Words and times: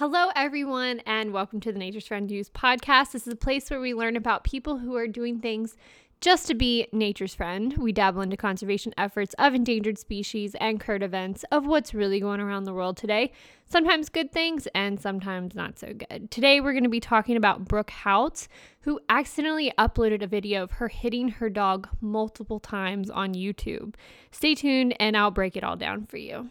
Hello, 0.00 0.30
everyone, 0.34 1.00
and 1.00 1.30
welcome 1.30 1.60
to 1.60 1.70
the 1.70 1.78
Nature's 1.78 2.06
Friend 2.06 2.26
News 2.26 2.48
podcast. 2.48 3.12
This 3.12 3.26
is 3.26 3.34
a 3.34 3.36
place 3.36 3.68
where 3.68 3.82
we 3.82 3.92
learn 3.92 4.16
about 4.16 4.44
people 4.44 4.78
who 4.78 4.96
are 4.96 5.06
doing 5.06 5.40
things 5.40 5.76
just 6.22 6.46
to 6.46 6.54
be 6.54 6.88
nature's 6.90 7.34
friend. 7.34 7.76
We 7.76 7.92
dabble 7.92 8.22
into 8.22 8.38
conservation 8.38 8.94
efforts 8.96 9.34
of 9.38 9.52
endangered 9.52 9.98
species 9.98 10.56
and 10.58 10.80
current 10.80 11.02
events 11.02 11.44
of 11.52 11.66
what's 11.66 11.92
really 11.92 12.18
going 12.18 12.40
around 12.40 12.64
the 12.64 12.72
world 12.72 12.96
today. 12.96 13.32
Sometimes 13.66 14.08
good 14.08 14.32
things 14.32 14.66
and 14.74 14.98
sometimes 14.98 15.54
not 15.54 15.78
so 15.78 15.92
good. 15.92 16.30
Today, 16.30 16.62
we're 16.62 16.72
going 16.72 16.84
to 16.84 16.88
be 16.88 16.98
talking 16.98 17.36
about 17.36 17.66
Brooke 17.66 17.90
Houts, 17.90 18.48
who 18.80 19.00
accidentally 19.10 19.70
uploaded 19.76 20.22
a 20.22 20.26
video 20.26 20.62
of 20.62 20.70
her 20.70 20.88
hitting 20.88 21.28
her 21.28 21.50
dog 21.50 21.90
multiple 22.00 22.58
times 22.58 23.10
on 23.10 23.34
YouTube. 23.34 23.96
Stay 24.30 24.54
tuned, 24.54 24.96
and 24.98 25.14
I'll 25.14 25.30
break 25.30 25.58
it 25.58 25.62
all 25.62 25.76
down 25.76 26.06
for 26.06 26.16
you. 26.16 26.48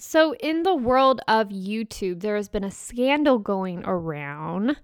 So, 0.00 0.34
in 0.36 0.62
the 0.62 0.76
world 0.76 1.20
of 1.26 1.48
YouTube, 1.48 2.20
there 2.20 2.36
has 2.36 2.48
been 2.48 2.62
a 2.62 2.70
scandal 2.70 3.40
going 3.40 3.82
around 3.84 4.76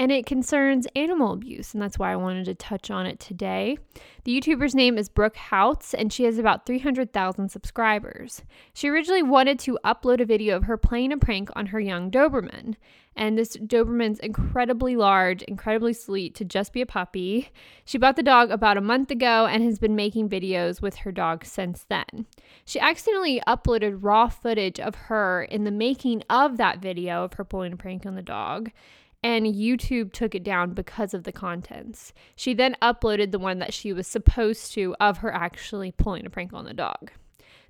and 0.00 0.10
it 0.10 0.24
concerns 0.24 0.86
animal 0.96 1.34
abuse, 1.34 1.74
and 1.74 1.82
that's 1.82 1.98
why 1.98 2.10
I 2.10 2.16
wanted 2.16 2.46
to 2.46 2.54
touch 2.54 2.90
on 2.90 3.04
it 3.04 3.20
today. 3.20 3.76
The 4.24 4.40
YouTuber's 4.40 4.74
name 4.74 4.96
is 4.96 5.10
Brooke 5.10 5.36
Houts, 5.36 5.92
and 5.92 6.10
she 6.10 6.24
has 6.24 6.38
about 6.38 6.64
300,000 6.64 7.50
subscribers. 7.50 8.40
She 8.72 8.88
originally 8.88 9.22
wanted 9.22 9.58
to 9.58 9.78
upload 9.84 10.22
a 10.22 10.24
video 10.24 10.56
of 10.56 10.64
her 10.64 10.78
playing 10.78 11.12
a 11.12 11.18
prank 11.18 11.50
on 11.54 11.66
her 11.66 11.78
young 11.78 12.10
Doberman, 12.10 12.76
and 13.14 13.36
this 13.36 13.58
Doberman's 13.58 14.20
incredibly 14.20 14.96
large, 14.96 15.42
incredibly 15.42 15.92
sweet 15.92 16.34
to 16.36 16.46
just 16.46 16.72
be 16.72 16.80
a 16.80 16.86
puppy. 16.86 17.50
She 17.84 17.98
bought 17.98 18.16
the 18.16 18.22
dog 18.22 18.50
about 18.50 18.78
a 18.78 18.80
month 18.80 19.10
ago 19.10 19.44
and 19.44 19.62
has 19.62 19.78
been 19.78 19.96
making 19.96 20.30
videos 20.30 20.80
with 20.80 20.96
her 20.96 21.12
dog 21.12 21.44
since 21.44 21.84
then. 21.90 22.24
She 22.64 22.80
accidentally 22.80 23.42
uploaded 23.46 23.98
raw 24.00 24.28
footage 24.28 24.80
of 24.80 24.94
her 24.94 25.42
in 25.42 25.64
the 25.64 25.70
making 25.70 26.22
of 26.30 26.56
that 26.56 26.78
video 26.78 27.22
of 27.24 27.34
her 27.34 27.44
pulling 27.44 27.74
a 27.74 27.76
prank 27.76 28.06
on 28.06 28.14
the 28.14 28.22
dog 28.22 28.70
and 29.22 29.46
YouTube 29.46 30.12
took 30.12 30.34
it 30.34 30.42
down 30.42 30.72
because 30.72 31.12
of 31.14 31.24
the 31.24 31.32
contents. 31.32 32.12
She 32.36 32.54
then 32.54 32.76
uploaded 32.80 33.32
the 33.32 33.38
one 33.38 33.58
that 33.58 33.74
she 33.74 33.92
was 33.92 34.06
supposed 34.06 34.72
to 34.74 34.94
of 35.00 35.18
her 35.18 35.32
actually 35.32 35.92
pulling 35.92 36.26
a 36.26 36.30
prank 36.30 36.52
on 36.52 36.64
the 36.64 36.74
dog. 36.74 37.10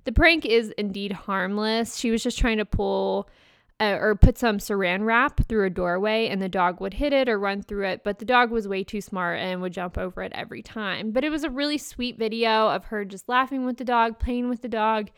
The 0.03 0.11
prank 0.11 0.45
is 0.45 0.73
indeed 0.77 1.11
harmless. 1.11 1.97
She 1.97 2.09
was 2.09 2.23
just 2.23 2.39
trying 2.39 2.57
to 2.57 2.65
pull 2.65 3.29
uh, 3.79 3.97
or 3.99 4.15
put 4.15 4.37
some 4.37 4.59
saran 4.59 5.05
wrap 5.05 5.47
through 5.47 5.65
a 5.65 5.69
doorway 5.69 6.27
and 6.27 6.39
the 6.39 6.47
dog 6.47 6.79
would 6.79 6.93
hit 6.93 7.13
it 7.13 7.27
or 7.27 7.39
run 7.39 7.63
through 7.63 7.87
it, 7.87 8.03
but 8.03 8.19
the 8.19 8.25
dog 8.25 8.51
was 8.51 8.67
way 8.67 8.83
too 8.83 9.01
smart 9.01 9.39
and 9.39 9.61
would 9.61 9.73
jump 9.73 9.97
over 9.97 10.21
it 10.21 10.31
every 10.35 10.61
time. 10.61 11.11
But 11.11 11.23
it 11.23 11.31
was 11.31 11.43
a 11.43 11.49
really 11.49 11.79
sweet 11.79 12.17
video 12.17 12.69
of 12.69 12.85
her 12.85 13.03
just 13.03 13.27
laughing 13.27 13.65
with 13.65 13.77
the 13.77 13.83
dog, 13.83 14.19
playing 14.19 14.49
with 14.49 14.61
the 14.61 14.69
dog. 14.69 15.09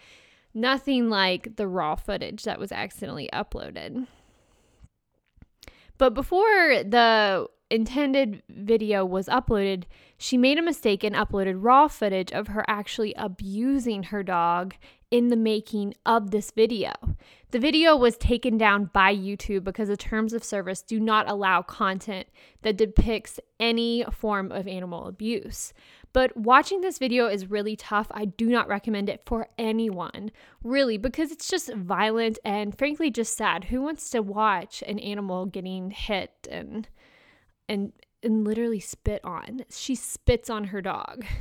Nothing 0.54 1.10
like 1.10 1.58
the 1.58 1.68
raw 1.68 1.96
footage 1.96 2.44
that 2.44 2.60
was 2.60 2.72
accidentally 2.72 3.30
uploaded. 3.34 4.08
But 6.04 6.16
before 6.16 6.84
the 6.84 7.48
intended 7.72 8.44
video 8.50 9.06
was 9.06 9.28
uploaded, 9.28 9.86
she 10.18 10.36
made 10.36 10.60
a 10.60 10.62
mistake 10.62 11.02
and 11.02 11.16
uploaded 11.16 11.64
raw 11.64 11.88
footage 11.88 12.30
of 12.34 12.48
her 12.48 12.66
actually 12.68 13.14
abusing 13.14 14.04
her 14.04 14.22
dog 14.22 14.76
in 15.12 15.30
the 15.30 15.38
making 15.38 15.94
of 16.06 16.32
this 16.32 16.52
video. 16.52 16.92
The 17.52 17.60
video 17.60 17.96
was 17.96 18.18
taken 18.18 18.58
down 18.58 18.90
by 18.92 19.16
YouTube 19.16 19.64
because 19.64 19.88
the 19.88 19.96
terms 19.96 20.34
of 20.34 20.44
service 20.44 20.82
do 20.82 21.00
not 21.00 21.30
allow 21.30 21.62
content 21.62 22.28
that 22.64 22.76
depicts 22.76 23.40
any 23.58 24.04
form 24.12 24.52
of 24.52 24.68
animal 24.68 25.08
abuse. 25.08 25.72
But 26.14 26.38
watching 26.38 26.82
this 26.82 27.00
video 27.00 27.28
is 27.28 27.50
really 27.50 27.76
tough. 27.76 28.08
I 28.12 28.26
do 28.26 28.46
not 28.46 28.68
recommend 28.68 29.10
it 29.10 29.24
for 29.26 29.50
anyone, 29.58 30.32
really, 30.64 30.98
because 30.98 31.32
it's 31.32 31.50
just 31.50 31.74
violent 31.74 32.38
and 32.46 32.78
frankly 32.78 33.10
just 33.10 33.36
sad. 33.36 33.66
Who 33.66 33.82
wants 33.82 34.10
to 34.12 34.22
watch 34.22 34.84
an 34.88 35.00
animal 35.00 35.48
getting 35.48 35.90
hit 35.90 36.48
and 36.50 36.88
and 37.68 37.92
and 38.22 38.46
literally 38.46 38.80
spit 38.80 39.20
on. 39.26 39.62
She 39.70 39.96
spits 39.96 40.50
on 40.50 40.66
her 40.66 40.82
dog. 40.82 41.26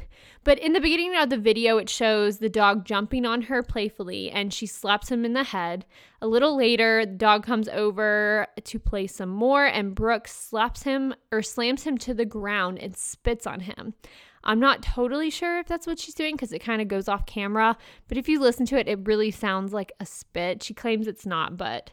But 0.44 0.58
in 0.58 0.72
the 0.72 0.80
beginning 0.80 1.14
of 1.16 1.30
the 1.30 1.36
video, 1.36 1.78
it 1.78 1.88
shows 1.88 2.38
the 2.38 2.48
dog 2.48 2.84
jumping 2.84 3.24
on 3.24 3.42
her 3.42 3.62
playfully 3.62 4.28
and 4.28 4.52
she 4.52 4.66
slaps 4.66 5.08
him 5.08 5.24
in 5.24 5.34
the 5.34 5.44
head. 5.44 5.86
A 6.20 6.26
little 6.26 6.56
later, 6.56 7.06
the 7.06 7.12
dog 7.12 7.44
comes 7.44 7.68
over 7.68 8.48
to 8.64 8.78
play 8.80 9.06
some 9.06 9.28
more 9.28 9.64
and 9.64 9.94
Brooke 9.94 10.26
slaps 10.26 10.82
him 10.82 11.14
or 11.30 11.42
slams 11.42 11.84
him 11.84 11.96
to 11.98 12.12
the 12.12 12.24
ground 12.24 12.80
and 12.80 12.96
spits 12.96 13.46
on 13.46 13.60
him. 13.60 13.94
I'm 14.44 14.60
not 14.60 14.82
totally 14.82 15.30
sure 15.30 15.58
if 15.58 15.66
that's 15.66 15.86
what 15.86 15.98
she's 15.98 16.14
doing 16.14 16.34
because 16.34 16.52
it 16.52 16.60
kind 16.60 16.82
of 16.82 16.88
goes 16.88 17.08
off 17.08 17.26
camera, 17.26 17.76
but 18.08 18.18
if 18.18 18.28
you 18.28 18.40
listen 18.40 18.66
to 18.66 18.78
it, 18.78 18.88
it 18.88 19.06
really 19.06 19.30
sounds 19.30 19.72
like 19.72 19.92
a 20.00 20.06
spit. 20.06 20.62
She 20.62 20.74
claims 20.74 21.06
it's 21.06 21.26
not, 21.26 21.56
but 21.56 21.92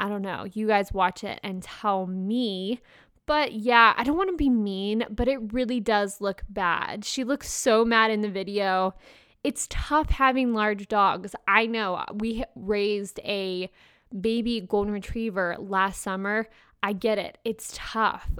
I 0.00 0.08
don't 0.08 0.22
know. 0.22 0.46
You 0.52 0.66
guys 0.66 0.92
watch 0.92 1.22
it 1.22 1.40
and 1.42 1.62
tell 1.62 2.06
me 2.06 2.80
but 3.26 3.52
yeah, 3.52 3.94
I 3.96 4.04
don't 4.04 4.16
want 4.16 4.30
to 4.30 4.36
be 4.36 4.50
mean, 4.50 5.04
but 5.10 5.28
it 5.28 5.52
really 5.52 5.80
does 5.80 6.20
look 6.20 6.42
bad. 6.48 7.04
She 7.04 7.24
looks 7.24 7.50
so 7.50 7.84
mad 7.84 8.10
in 8.10 8.20
the 8.20 8.28
video. 8.28 8.94
It's 9.42 9.66
tough 9.70 10.10
having 10.10 10.52
large 10.52 10.88
dogs. 10.88 11.34
I 11.48 11.66
know 11.66 11.96
uh, 11.96 12.06
we 12.14 12.44
raised 12.54 13.20
a 13.24 13.70
baby 14.18 14.60
golden 14.60 14.92
retriever 14.92 15.56
last 15.58 16.02
summer. 16.02 16.48
I 16.82 16.92
get 16.92 17.18
it. 17.18 17.38
It's 17.44 17.72
tough. 17.74 18.30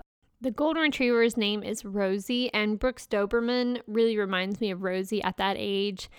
The 0.45 0.51
golden 0.51 0.83
retriever's 0.83 1.39
name 1.39 1.63
is 1.63 1.87
Rosie, 1.87 2.53
and 2.53 2.79
Brooks 2.79 3.07
Doberman 3.07 3.81
really 3.87 4.19
reminds 4.19 4.61
me 4.61 4.71
of 4.71 4.83
Rosie 4.83 5.23
at 5.23 5.39
that 5.39 5.57
age. 5.59 6.11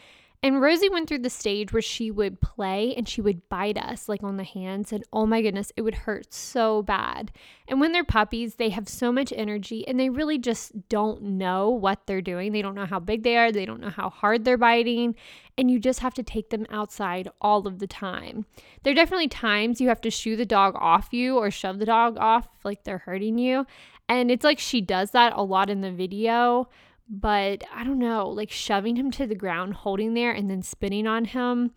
And 0.46 0.62
Rosie 0.62 0.90
went 0.90 1.10
through 1.10 1.24
the 1.24 1.30
stage 1.32 1.74
where 1.74 1.82
she 1.82 2.12
would 2.12 2.40
play 2.40 2.94
and 2.96 3.10
she 3.10 3.20
would 3.20 3.50
bite 3.50 3.80
us 3.80 4.08
like 4.08 4.22
on 4.22 4.38
the 4.38 4.44
hands. 4.44 4.94
And 4.94 5.04
oh 5.12 5.26
my 5.26 5.42
goodness, 5.42 5.72
it 5.76 5.82
would 5.82 5.96
hurt 5.96 6.36
so 6.36 6.84
bad. 6.84 7.32
And 7.68 7.82
when 7.82 7.94
they're 7.94 8.04
puppies, 8.04 8.54
they 8.54 8.70
have 8.70 8.88
so 8.88 9.12
much 9.12 9.34
energy 9.36 9.88
and 9.88 10.00
they 10.00 10.12
really 10.12 10.38
just 10.38 10.88
don't 10.88 11.24
know 11.24 11.72
what 11.72 12.06
they're 12.06 12.22
doing. 12.22 12.52
They 12.52 12.62
don't 12.62 12.76
know 12.76 12.86
how 12.86 13.00
big 13.00 13.24
they 13.24 13.38
are, 13.38 13.52
they 13.52 13.66
don't 13.66 13.82
know 13.82 13.90
how 13.90 14.12
hard 14.12 14.46
they're 14.46 14.56
biting. 14.56 15.16
And 15.58 15.72
you 15.72 15.80
just 15.80 16.02
have 16.02 16.14
to 16.14 16.22
take 16.22 16.52
them 16.52 16.68
outside 16.70 17.28
all 17.42 17.66
of 17.68 17.80
the 17.80 17.88
time. 17.88 18.46
There 18.84 18.92
are 18.92 18.96
definitely 18.96 19.30
times 19.30 19.82
you 19.82 19.88
have 19.88 20.02
to 20.02 20.12
shoo 20.12 20.36
the 20.36 20.46
dog 20.46 20.76
off 20.76 21.12
you 21.12 21.38
or 21.38 21.50
shove 21.50 21.80
the 21.80 21.88
dog 21.88 22.20
off 22.20 22.48
like 22.64 22.84
they're 22.84 23.00
hurting 23.00 23.40
you. 23.40 23.66
And 24.08 24.30
it's 24.30 24.44
like 24.44 24.60
she 24.60 24.80
does 24.80 25.10
that 25.10 25.34
a 25.36 25.42
lot 25.42 25.72
in 25.72 25.82
the 25.82 25.92
video 25.92 26.70
but 27.10 27.64
I 27.74 27.84
don't 27.84 28.00
know, 28.00 28.30
like 28.30 28.52
shoving 28.52 28.96
him 28.96 29.12
to 29.12 29.28
the 29.28 29.36
ground, 29.36 29.74
holding 29.74 30.14
there, 30.14 30.32
and 30.32 30.50
then 30.50 30.62
spinning 30.62 31.08
on 31.08 31.26
him. 31.26 31.72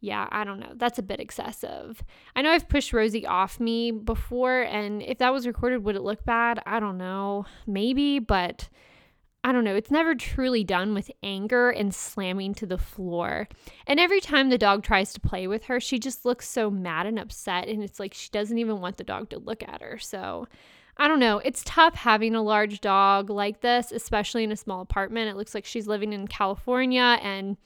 Yeah, 0.00 0.26
I 0.32 0.44
don't 0.44 0.60
know. 0.60 0.72
That's 0.76 0.98
a 0.98 1.02
bit 1.02 1.20
excessive. 1.20 2.02
I 2.34 2.40
know 2.40 2.50
I've 2.50 2.68
pushed 2.68 2.94
Rosie 2.94 3.26
off 3.26 3.60
me 3.60 3.90
before, 3.90 4.62
and 4.62 5.02
if 5.02 5.18
that 5.18 5.32
was 5.32 5.46
recorded, 5.46 5.84
would 5.84 5.96
it 5.96 6.02
look 6.02 6.24
bad? 6.24 6.62
I 6.64 6.80
don't 6.80 6.96
know. 6.96 7.44
Maybe, 7.66 8.18
but 8.18 8.70
I 9.44 9.52
don't 9.52 9.64
know. 9.64 9.74
It's 9.74 9.90
never 9.90 10.14
truly 10.14 10.64
done 10.64 10.94
with 10.94 11.10
anger 11.22 11.70
and 11.70 11.94
slamming 11.94 12.54
to 12.54 12.66
the 12.66 12.78
floor. 12.78 13.48
And 13.86 14.00
every 14.00 14.20
time 14.20 14.48
the 14.48 14.58
dog 14.58 14.82
tries 14.82 15.12
to 15.12 15.20
play 15.20 15.46
with 15.46 15.64
her, 15.64 15.80
she 15.80 15.98
just 15.98 16.24
looks 16.24 16.48
so 16.48 16.70
mad 16.70 17.06
and 17.06 17.18
upset. 17.18 17.68
And 17.68 17.82
it's 17.82 18.00
like 18.00 18.14
she 18.14 18.30
doesn't 18.30 18.58
even 18.58 18.80
want 18.80 18.96
the 18.96 19.04
dog 19.04 19.30
to 19.30 19.38
look 19.38 19.62
at 19.62 19.82
her. 19.82 19.98
So 19.98 20.46
I 21.00 21.08
don't 21.08 21.18
know. 21.18 21.38
It's 21.38 21.62
tough 21.64 21.94
having 21.94 22.34
a 22.34 22.42
large 22.42 22.82
dog 22.82 23.30
like 23.30 23.62
this, 23.62 23.90
especially 23.90 24.44
in 24.44 24.52
a 24.52 24.56
small 24.56 24.82
apartment. 24.82 25.30
It 25.30 25.36
looks 25.36 25.54
like 25.54 25.64
she's 25.64 25.86
living 25.86 26.12
in 26.12 26.28
California 26.28 27.18
and 27.22 27.56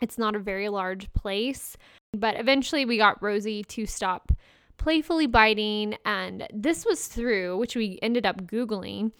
it's 0.00 0.16
not 0.16 0.34
a 0.34 0.38
very 0.38 0.70
large 0.70 1.12
place. 1.12 1.76
But 2.14 2.40
eventually 2.40 2.86
we 2.86 2.96
got 2.96 3.22
Rosie 3.22 3.62
to 3.64 3.84
stop 3.84 4.32
playfully 4.78 5.26
biting. 5.26 5.98
And 6.06 6.48
this 6.50 6.86
was 6.86 7.08
through, 7.08 7.58
which 7.58 7.76
we 7.76 7.98
ended 8.00 8.24
up 8.24 8.46
Googling. 8.46 9.12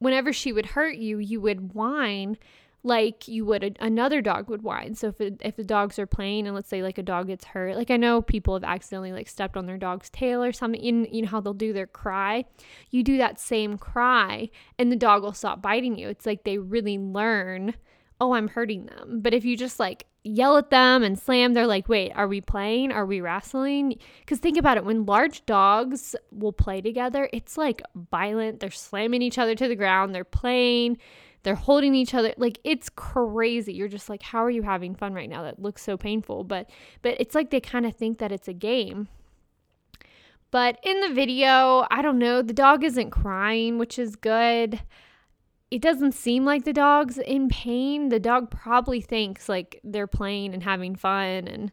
Whenever 0.00 0.30
she 0.30 0.52
would 0.52 0.66
hurt 0.66 0.96
you, 0.96 1.16
you 1.18 1.40
would 1.40 1.72
whine 1.72 2.36
like 2.86 3.26
you 3.26 3.44
would 3.44 3.64
a, 3.64 3.72
another 3.80 4.22
dog 4.22 4.48
would 4.48 4.62
whine. 4.62 4.94
So 4.94 5.08
if 5.08 5.20
it, 5.20 5.40
if 5.44 5.56
the 5.56 5.64
dogs 5.64 5.98
are 5.98 6.06
playing 6.06 6.46
and 6.46 6.54
let's 6.54 6.68
say 6.68 6.82
like 6.82 6.98
a 6.98 7.02
dog 7.02 7.26
gets 7.26 7.44
hurt, 7.44 7.76
like 7.76 7.90
I 7.90 7.96
know 7.96 8.22
people 8.22 8.54
have 8.54 8.64
accidentally 8.64 9.12
like 9.12 9.28
stepped 9.28 9.56
on 9.56 9.66
their 9.66 9.76
dog's 9.76 10.08
tail 10.08 10.42
or 10.42 10.52
something. 10.52 10.80
In 10.80 11.06
you 11.10 11.22
know 11.22 11.28
how 11.28 11.40
they'll 11.40 11.52
do 11.52 11.72
their 11.72 11.86
cry, 11.86 12.44
you 12.90 13.02
do 13.02 13.18
that 13.18 13.40
same 13.40 13.76
cry 13.76 14.48
and 14.78 14.90
the 14.90 14.96
dog 14.96 15.22
will 15.22 15.32
stop 15.32 15.60
biting 15.60 15.98
you. 15.98 16.08
It's 16.08 16.24
like 16.26 16.44
they 16.44 16.58
really 16.58 16.96
learn. 16.96 17.74
Oh, 18.20 18.32
I'm 18.32 18.48
hurting 18.48 18.86
them. 18.86 19.20
But 19.20 19.34
if 19.34 19.44
you 19.44 19.56
just 19.56 19.78
like 19.78 20.06
yell 20.22 20.56
at 20.56 20.70
them 20.70 21.02
and 21.02 21.18
slam, 21.18 21.54
they're 21.54 21.66
like, 21.66 21.88
wait, 21.88 22.12
are 22.14 22.28
we 22.28 22.40
playing? 22.40 22.92
Are 22.92 23.04
we 23.04 23.20
wrestling? 23.20 23.98
Because 24.20 24.38
think 24.38 24.56
about 24.56 24.76
it 24.76 24.84
when 24.84 25.06
large 25.06 25.44
dogs 25.44 26.16
will 26.30 26.52
play 26.52 26.80
together, 26.80 27.28
it's 27.32 27.58
like 27.58 27.82
violent. 28.10 28.60
They're 28.60 28.70
slamming 28.70 29.22
each 29.22 29.38
other 29.38 29.54
to 29.54 29.68
the 29.68 29.76
ground, 29.76 30.14
they're 30.14 30.24
playing 30.24 30.98
they're 31.46 31.54
holding 31.54 31.94
each 31.94 32.12
other 32.12 32.34
like 32.36 32.58
it's 32.64 32.88
crazy 32.88 33.72
you're 33.72 33.86
just 33.86 34.08
like 34.08 34.22
how 34.22 34.44
are 34.44 34.50
you 34.50 34.62
having 34.62 34.96
fun 34.96 35.14
right 35.14 35.30
now 35.30 35.44
that 35.44 35.62
looks 35.62 35.80
so 35.80 35.96
painful 35.96 36.42
but 36.42 36.68
but 37.02 37.14
it's 37.20 37.36
like 37.36 37.50
they 37.50 37.60
kind 37.60 37.86
of 37.86 37.94
think 37.94 38.18
that 38.18 38.32
it's 38.32 38.48
a 38.48 38.52
game 38.52 39.06
but 40.50 40.76
in 40.82 41.00
the 41.02 41.14
video 41.14 41.86
i 41.88 42.02
don't 42.02 42.18
know 42.18 42.42
the 42.42 42.52
dog 42.52 42.82
isn't 42.82 43.10
crying 43.10 43.78
which 43.78 43.96
is 43.96 44.16
good 44.16 44.80
it 45.70 45.82
doesn't 45.82 46.12
seem 46.12 46.44
like 46.44 46.64
the 46.64 46.72
dog's 46.72 47.18
in 47.18 47.48
pain. 47.48 48.08
The 48.08 48.20
dog 48.20 48.50
probably 48.50 49.00
thinks 49.00 49.48
like 49.48 49.80
they're 49.82 50.06
playing 50.06 50.54
and 50.54 50.62
having 50.62 50.94
fun 50.94 51.48
and 51.48 51.72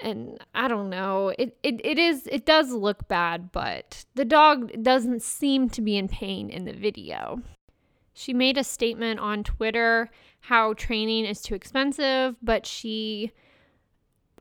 and 0.00 0.38
I 0.54 0.68
don't 0.68 0.90
know. 0.90 1.32
It, 1.38 1.56
it 1.62 1.80
it 1.84 1.98
is 1.98 2.28
it 2.30 2.46
does 2.46 2.72
look 2.72 3.08
bad, 3.08 3.50
but 3.52 4.04
the 4.14 4.24
dog 4.24 4.82
doesn't 4.82 5.22
seem 5.22 5.68
to 5.70 5.82
be 5.82 5.96
in 5.96 6.08
pain 6.08 6.50
in 6.50 6.64
the 6.64 6.72
video. 6.72 7.42
She 8.18 8.34
made 8.34 8.58
a 8.58 8.64
statement 8.64 9.20
on 9.20 9.44
Twitter 9.44 10.10
how 10.40 10.72
training 10.72 11.24
is 11.24 11.40
too 11.40 11.54
expensive, 11.54 12.34
but 12.42 12.66
she 12.66 13.30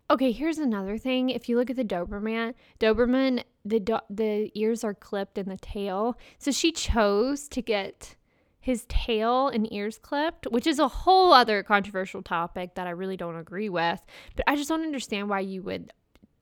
Okay, 0.09 0.31
here's 0.31 0.57
another 0.57 0.97
thing. 0.97 1.29
If 1.29 1.47
you 1.47 1.57
look 1.57 1.69
at 1.69 1.75
the 1.75 1.83
Doberman, 1.83 2.55
Doberman, 2.79 3.43
the 3.63 3.79
do- 3.79 3.99
the 4.09 4.49
ears 4.55 4.83
are 4.83 4.95
clipped 4.95 5.37
in 5.37 5.47
the 5.47 5.57
tail. 5.57 6.17
So 6.39 6.49
she 6.49 6.71
chose 6.71 7.47
to 7.49 7.61
get 7.61 8.15
his 8.59 8.87
tail 8.89 9.49
and 9.49 9.71
ears 9.71 9.99
clipped, 9.99 10.47
which 10.49 10.65
is 10.65 10.79
a 10.79 10.87
whole 10.87 11.31
other 11.31 11.61
controversial 11.61 12.23
topic 12.23 12.73
that 12.75 12.87
I 12.87 12.91
really 12.91 13.17
don't 13.17 13.35
agree 13.35 13.69
with. 13.69 14.03
But 14.35 14.45
I 14.47 14.55
just 14.55 14.69
don't 14.69 14.81
understand 14.81 15.29
why 15.29 15.41
you 15.41 15.61
would 15.61 15.93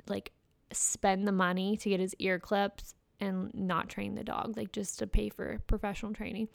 like 0.07 0.31
spend 0.71 1.27
the 1.27 1.33
money 1.33 1.75
to 1.77 1.89
get 1.89 1.99
his 1.99 2.15
ear 2.17 2.39
clipped 2.39 2.93
and 3.25 3.53
not 3.53 3.89
train 3.89 4.15
the 4.15 4.23
dog, 4.23 4.55
like 4.55 4.71
just 4.71 4.99
to 4.99 5.07
pay 5.07 5.29
for 5.29 5.59
professional 5.67 6.13
training. 6.13 6.47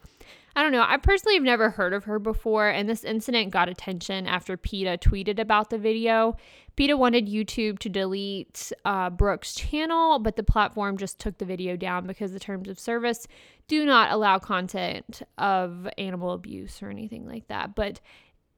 I 0.56 0.62
don't 0.62 0.72
know. 0.72 0.84
I 0.86 0.96
personally 0.96 1.34
have 1.34 1.44
never 1.44 1.70
heard 1.70 1.92
of 1.92 2.04
her 2.04 2.18
before, 2.18 2.68
and 2.68 2.88
this 2.88 3.04
incident 3.04 3.50
got 3.50 3.68
attention 3.68 4.26
after 4.26 4.56
PETA 4.56 4.98
tweeted 4.98 5.38
about 5.38 5.70
the 5.70 5.78
video. 5.78 6.36
PETA 6.76 6.96
wanted 6.96 7.28
YouTube 7.28 7.78
to 7.80 7.88
delete 7.88 8.72
uh, 8.84 9.10
Brooke's 9.10 9.54
channel, 9.54 10.18
but 10.18 10.36
the 10.36 10.42
platform 10.42 10.96
just 10.96 11.18
took 11.18 11.38
the 11.38 11.44
video 11.44 11.76
down 11.76 12.06
because 12.06 12.32
the 12.32 12.40
terms 12.40 12.68
of 12.68 12.78
service 12.78 13.28
do 13.68 13.84
not 13.84 14.10
allow 14.10 14.38
content 14.38 15.22
of 15.38 15.88
animal 15.98 16.32
abuse 16.32 16.82
or 16.82 16.90
anything 16.90 17.28
like 17.28 17.46
that. 17.48 17.74
But 17.74 18.00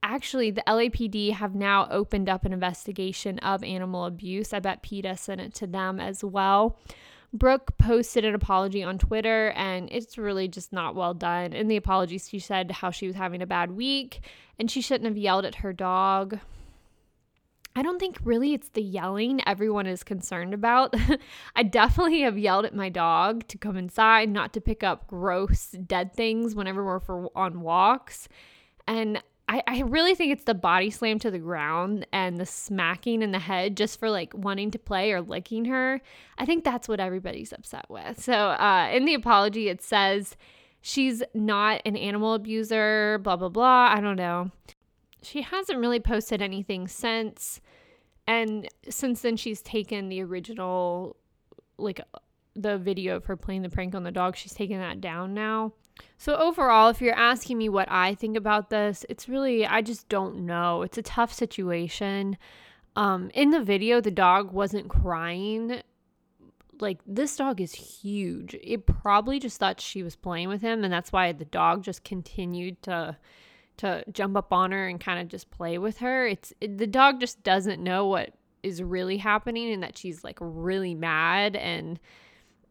actually, 0.03 0.51
the 0.51 0.65
LAPD 0.67 1.33
have 1.33 1.55
now 1.55 1.89
opened 1.91 2.29
up 2.29 2.45
an 2.45 2.53
investigation 2.53 3.39
of 3.41 3.63
animal 3.63 4.05
abuse. 4.05 4.53
I 4.53 4.61
bet 4.61 4.83
PETA 4.83 5.17
sent 5.17 5.41
it 5.41 5.55
to 5.55 5.67
them 5.67 6.01
as 6.01 6.25
well. 6.25 6.79
Brooke 7.33 7.77
posted 7.79 8.25
an 8.25 8.35
apology 8.35 8.83
on 8.83 8.99
Twitter, 8.99 9.53
and 9.57 9.89
it's 9.91 10.19
really 10.19 10.49
just 10.49 10.73
not 10.73 10.95
well 10.95 11.15
done. 11.15 11.53
In 11.53 11.69
the 11.69 11.77
apology, 11.77 12.19
she 12.19 12.39
said 12.39 12.71
how 12.71 12.91
she 12.91 13.07
was 13.07 13.17
having 13.17 13.41
a 13.41 13.47
bad 13.47 13.71
week 13.71 14.21
and 14.59 14.71
she 14.71 14.81
shouldn't 14.81 15.07
have 15.07 15.17
yelled 15.17 15.45
at 15.45 15.57
her 15.57 15.73
dog. 15.73 16.39
I 17.75 17.83
don't 17.83 17.99
think 17.99 18.19
really 18.23 18.53
it's 18.53 18.69
the 18.69 18.83
yelling 18.83 19.41
everyone 19.47 19.87
is 19.87 20.05
concerned 20.05 20.53
about. 20.53 20.95
I 21.57 21.63
definitely 21.63 22.21
have 22.21 22.37
yelled 22.37 22.67
at 22.67 22.75
my 22.75 22.91
dog 22.91 23.49
to 23.49 23.57
come 23.59 23.77
inside, 23.77 24.29
not 24.29 24.53
to 24.53 24.61
pick 24.61 24.85
up 24.85 25.07
gross 25.07 25.71
dead 25.71 26.13
things 26.13 26.55
whenever 26.55 26.85
we're 26.85 27.01
for, 27.01 27.31
on 27.35 27.63
walks. 27.63 28.29
And 28.87 29.23
I, 29.53 29.63
I 29.67 29.81
really 29.83 30.15
think 30.15 30.33
it's 30.33 30.45
the 30.45 30.55
body 30.55 30.89
slam 30.89 31.19
to 31.19 31.31
the 31.31 31.39
ground 31.39 32.07
and 32.11 32.41
the 32.41 32.47
smacking 32.47 33.21
in 33.21 33.33
the 33.33 33.39
head 33.39 33.77
just 33.77 34.01
for 34.01 34.09
like 34.09 34.33
wanting 34.35 34.71
to 34.71 34.79
play 34.79 35.13
or 35.13 35.21
licking 35.21 35.67
her. 35.67 36.01
I 36.39 36.47
think 36.47 36.65
that's 36.65 36.89
what 36.89 37.01
everybody's 37.01 37.53
upset 37.53 37.85
with. 37.91 38.19
So 38.23 38.33
uh, 38.33 38.89
in 38.91 39.05
the 39.05 39.13
apology, 39.13 39.69
it 39.69 39.83
says 39.83 40.39
she's 40.81 41.23
not 41.35 41.83
an 41.85 41.97
animal 41.97 42.33
abuser, 42.33 43.21
blah, 43.23 43.37
blah, 43.37 43.51
blah. 43.51 43.91
I 43.93 44.01
don't 44.01 44.17
know. 44.17 44.51
She 45.21 45.43
hasn't 45.43 45.79
really 45.79 46.01
posted 46.01 46.41
anything 46.41 46.89
since. 46.89 47.61
And 48.27 48.67
since 48.89 49.21
then, 49.21 49.37
she's 49.37 49.61
taken 49.61 50.09
the 50.09 50.23
original, 50.23 51.17
like 51.77 52.01
the 52.57 52.79
video 52.79 53.17
of 53.17 53.27
her 53.27 53.37
playing 53.37 53.63
the 53.63 53.69
prank 53.69 53.95
on 53.95 54.03
the 54.03 54.13
dog, 54.13 54.35
she's 54.35 54.55
taken 54.55 54.79
that 54.79 55.03
down 55.03 55.35
now. 55.35 55.73
So, 56.17 56.37
overall, 56.37 56.89
if 56.89 57.01
you're 57.01 57.15
asking 57.15 57.59
me 57.59 57.69
what 57.69 57.91
I 57.91 58.15
think 58.15 58.37
about 58.37 58.71
this, 58.71 59.05
it's 59.09 59.29
really, 59.29 59.67
I 59.67 59.83
just 59.83 60.09
don't 60.09 60.47
know. 60.47 60.83
It's 60.83 60.99
a 60.99 61.03
tough 61.03 61.33
situation. 61.33 62.37
Um, 62.95 63.31
in 63.35 63.51
the 63.51 63.63
video, 63.63 64.01
the 64.01 64.11
dog 64.11 64.53
wasn't 64.53 64.89
crying. 64.89 65.83
Like, 66.81 67.01
this 67.07 67.37
dog 67.37 67.61
is 67.61 67.73
huge. 67.73 68.55
It 68.63 68.87
probably 68.87 69.39
just 69.39 69.59
thought 69.59 69.81
she 69.81 70.03
was 70.03 70.17
playing 70.17 70.49
with 70.49 70.63
him, 70.63 70.85
and 70.85 70.93
that's 70.93 71.13
why 71.13 71.33
the 71.33 71.45
dog 71.45 71.83
just 71.83 72.05
continued 72.05 72.83
to 72.83 73.17
to 73.79 74.05
jump 74.13 74.37
up 74.37 74.53
on 74.53 74.71
her 74.71 74.87
and 74.87 75.01
kind 75.01 75.19
of 75.19 75.29
just 75.29 75.51
play 75.51 75.79
with 75.79 75.99
her. 75.99 76.27
It's 76.27 76.53
it, 76.61 76.79
the 76.79 76.87
dog 76.87 77.21
just 77.21 77.43
doesn't 77.43 77.83
know 77.83 78.07
what 78.07 78.35
is 78.63 78.83
really 78.83 79.17
happening 79.17 79.73
and 79.73 79.83
that 79.83 79.99
she's 79.99 80.23
like 80.23 80.39
really 80.41 80.95
mad 80.95 81.57
and 81.57 81.99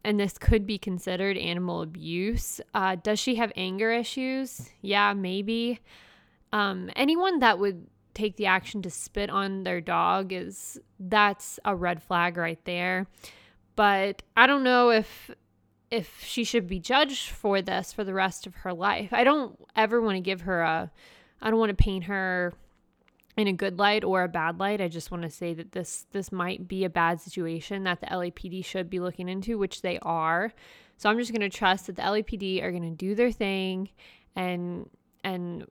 and 0.03 0.19
this 0.19 0.38
could 0.38 0.65
be 0.65 0.77
considered 0.77 1.38
animal 1.38 1.81
abuse. 1.81 2.59
Uh, 2.74 2.95
does 2.95 3.19
she 3.19 3.36
have 3.36 3.51
anger 3.56 3.92
issues? 3.92 4.69
Yeah, 4.81 5.13
maybe. 5.13 5.80
Um, 6.51 6.89
anyone 6.95 7.39
that 7.39 7.59
would 7.59 7.88
take 8.13 8.36
the 8.36 8.45
action 8.45 8.81
to 8.81 8.89
spit 8.89 9.30
on 9.30 9.63
their 9.63 9.81
dog 9.81 10.33
is 10.33 10.80
that's 11.00 11.59
a 11.63 11.75
red 11.75 12.01
flag 12.01 12.38
right 12.38 12.63
there. 12.65 13.07
But 13.75 14.24
I 14.36 14.48
don't 14.48 14.63
know 14.63 14.89
if 14.89 15.31
if 15.89 16.24
she 16.24 16.44
should 16.44 16.68
be 16.68 16.80
judged 16.80 17.30
for 17.30 17.62
this 17.62 17.92
for 17.92 18.03
the 18.03 18.13
rest 18.13 18.48
of 18.48 18.56
her 18.57 18.74
life. 18.74 19.13
I 19.13 19.24
don't 19.24 19.57
ever 19.75 20.01
want 20.01 20.15
to 20.15 20.21
give 20.21 20.42
her 20.42 20.62
a 20.62 20.92
I 21.42 21.50
don't 21.50 21.59
want 21.59 21.69
to 21.69 21.83
paint 21.83 22.06
her 22.06 22.53
in 23.41 23.47
a 23.47 23.53
good 23.53 23.79
light 23.79 24.03
or 24.03 24.23
a 24.23 24.29
bad 24.29 24.59
light. 24.59 24.79
I 24.79 24.88
just 24.88 25.11
want 25.11 25.23
to 25.23 25.29
say 25.29 25.53
that 25.53 25.71
this 25.71 26.05
this 26.11 26.31
might 26.31 26.67
be 26.67 26.85
a 26.85 26.89
bad 26.89 27.19
situation 27.19 27.83
that 27.83 27.99
the 27.99 28.07
LAPD 28.07 28.63
should 28.63 28.89
be 28.89 28.99
looking 28.99 29.27
into, 29.27 29.57
which 29.57 29.81
they 29.81 29.99
are. 29.99 30.53
So 30.97 31.09
I'm 31.09 31.17
just 31.17 31.31
going 31.31 31.41
to 31.41 31.49
trust 31.49 31.88
that 31.88 31.95
the 31.95 32.03
LAPD 32.03 32.63
are 32.63 32.71
going 32.71 32.83
to 32.83 32.91
do 32.91 33.15
their 33.15 33.31
thing 33.31 33.89
and 34.35 34.89
and 35.23 35.65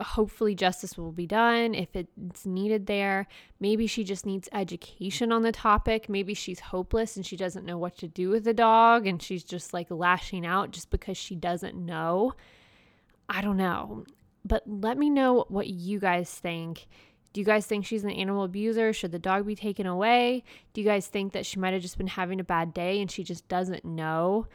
hopefully 0.00 0.54
justice 0.54 0.96
will 0.96 1.12
be 1.12 1.26
done 1.26 1.74
if 1.74 1.94
it's 1.96 2.46
needed 2.46 2.86
there. 2.86 3.26
Maybe 3.58 3.86
she 3.86 4.04
just 4.04 4.24
needs 4.24 4.48
education 4.52 5.32
on 5.32 5.42
the 5.42 5.52
topic. 5.52 6.08
Maybe 6.08 6.34
she's 6.34 6.60
hopeless 6.60 7.16
and 7.16 7.26
she 7.26 7.36
doesn't 7.36 7.66
know 7.66 7.78
what 7.78 7.96
to 7.98 8.08
do 8.08 8.30
with 8.30 8.44
the 8.44 8.54
dog 8.54 9.06
and 9.06 9.20
she's 9.20 9.42
just 9.42 9.74
like 9.74 9.90
lashing 9.90 10.46
out 10.46 10.70
just 10.70 10.90
because 10.90 11.16
she 11.16 11.34
doesn't 11.34 11.74
know. 11.74 12.32
I 13.28 13.40
don't 13.40 13.56
know. 13.56 14.04
But 14.48 14.62
let 14.66 14.96
me 14.96 15.10
know 15.10 15.44
what 15.48 15.68
you 15.68 16.00
guys 16.00 16.30
think. 16.30 16.88
Do 17.32 17.40
you 17.40 17.44
guys 17.44 17.66
think 17.66 17.84
she's 17.84 18.04
an 18.04 18.10
animal 18.10 18.44
abuser? 18.44 18.92
Should 18.92 19.12
the 19.12 19.18
dog 19.18 19.46
be 19.46 19.54
taken 19.54 19.86
away? 19.86 20.42
Do 20.72 20.80
you 20.80 20.86
guys 20.86 21.06
think 21.06 21.32
that 21.34 21.44
she 21.44 21.60
might 21.60 21.74
have 21.74 21.82
just 21.82 21.98
been 21.98 22.06
having 22.06 22.40
a 22.40 22.44
bad 22.44 22.72
day 22.72 23.00
and 23.00 23.10
she 23.10 23.22
just 23.22 23.46
doesn't 23.48 23.84
know? 23.84 24.46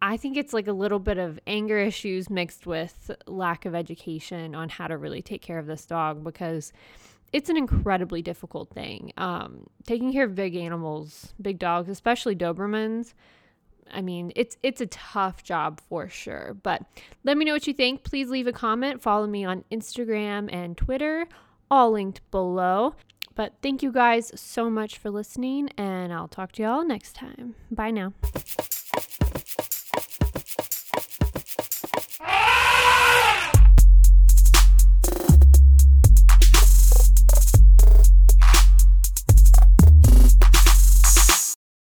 I 0.00 0.16
think 0.16 0.36
it's 0.36 0.52
like 0.52 0.66
a 0.66 0.72
little 0.72 0.98
bit 0.98 1.18
of 1.18 1.38
anger 1.46 1.78
issues 1.78 2.28
mixed 2.30 2.66
with 2.66 3.10
lack 3.26 3.66
of 3.66 3.74
education 3.74 4.54
on 4.54 4.68
how 4.70 4.86
to 4.86 4.96
really 4.96 5.22
take 5.22 5.42
care 5.42 5.58
of 5.58 5.66
this 5.66 5.84
dog 5.86 6.24
because 6.24 6.72
it's 7.32 7.50
an 7.50 7.56
incredibly 7.56 8.22
difficult 8.22 8.70
thing. 8.70 9.12
Um, 9.16 9.66
taking 9.86 10.12
care 10.12 10.24
of 10.24 10.34
big 10.34 10.56
animals, 10.56 11.34
big 11.40 11.58
dogs, 11.58 11.88
especially 11.88 12.36
Dobermans, 12.36 13.14
I 13.92 14.02
mean, 14.02 14.32
it's 14.36 14.56
it's 14.62 14.80
a 14.80 14.86
tough 14.86 15.42
job 15.42 15.80
for 15.88 16.08
sure. 16.08 16.56
But 16.62 16.82
let 17.24 17.36
me 17.36 17.44
know 17.44 17.52
what 17.52 17.66
you 17.66 17.74
think. 17.74 18.02
Please 18.02 18.28
leave 18.28 18.46
a 18.46 18.52
comment. 18.52 19.02
Follow 19.02 19.26
me 19.26 19.44
on 19.44 19.64
Instagram 19.70 20.52
and 20.52 20.76
Twitter, 20.76 21.26
all 21.70 21.92
linked 21.92 22.20
below. 22.30 22.94
But 23.34 23.54
thank 23.62 23.82
you 23.82 23.90
guys 23.90 24.30
so 24.36 24.70
much 24.70 24.96
for 24.98 25.10
listening, 25.10 25.70
and 25.76 26.12
I'll 26.12 26.28
talk 26.28 26.52
to 26.52 26.62
y'all 26.62 26.84
next 26.84 27.14
time. 27.14 27.56
Bye 27.70 27.90
now. 27.90 28.12